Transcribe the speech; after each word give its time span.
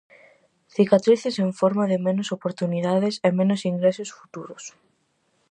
Cicatrices 0.75 1.35
en 1.43 1.49
forma 1.59 1.85
de 1.91 1.97
menos 2.07 2.27
oportunidades 2.37 3.15
e 3.27 3.29
menos 3.39 3.61
ingresos 3.71 4.09
futuros. 4.19 4.63